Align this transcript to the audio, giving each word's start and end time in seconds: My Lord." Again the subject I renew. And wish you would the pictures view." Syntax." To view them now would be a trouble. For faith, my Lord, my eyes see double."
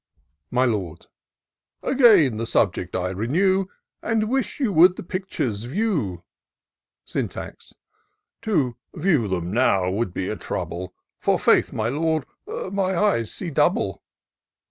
My 0.49 0.65
Lord." 0.65 1.05
Again 1.83 2.37
the 2.37 2.47
subject 2.47 2.95
I 2.95 3.09
renew. 3.11 3.67
And 4.01 4.29
wish 4.29 4.59
you 4.59 4.73
would 4.73 4.95
the 4.95 5.03
pictures 5.03 5.65
view." 5.65 6.23
Syntax." 7.05 7.75
To 8.41 8.77
view 8.95 9.27
them 9.27 9.53
now 9.53 9.91
would 9.91 10.11
be 10.11 10.27
a 10.27 10.35
trouble. 10.35 10.95
For 11.19 11.37
faith, 11.37 11.71
my 11.71 11.89
Lord, 11.89 12.25
my 12.71 12.97
eyes 12.97 13.31
see 13.31 13.51
double." 13.51 14.01